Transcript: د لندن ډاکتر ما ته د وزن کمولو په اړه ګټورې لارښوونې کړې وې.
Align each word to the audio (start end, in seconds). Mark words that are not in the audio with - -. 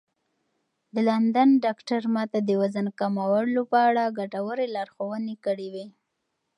د 0.93 0.95
لندن 1.09 1.49
ډاکتر 1.65 2.01
ما 2.15 2.23
ته 2.31 2.39
د 2.47 2.49
وزن 2.61 2.87
کمولو 2.99 3.61
په 3.71 3.77
اړه 3.87 4.13
ګټورې 4.19 4.65
لارښوونې 4.75 5.35
کړې 5.45 5.67
وې. 5.73 5.85